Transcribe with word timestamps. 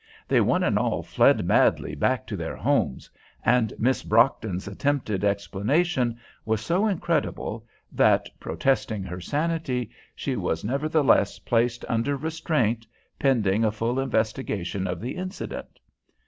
They 0.27 0.41
one 0.41 0.63
and 0.63 0.79
all 0.79 1.03
fled 1.03 1.45
madly 1.45 1.93
back 1.93 2.25
to 2.25 2.35
their 2.35 2.55
homes, 2.55 3.07
and 3.45 3.71
Miss 3.77 4.01
Brockton's 4.01 4.67
attempted 4.67 5.23
explanation 5.23 6.17
was 6.43 6.59
so 6.61 6.87
incredible 6.87 7.67
that, 7.91 8.27
protesting 8.39 9.03
her 9.03 9.21
sanity, 9.21 9.91
she 10.15 10.35
was 10.35 10.63
nevertheless 10.63 11.37
placed 11.37 11.85
under 11.87 12.17
restraint, 12.17 12.87
pending 13.19 13.63
a 13.63 13.71
full 13.71 13.99
investigation 13.99 14.87
of 14.87 14.99
the 15.01 15.15
incident. 15.15 15.79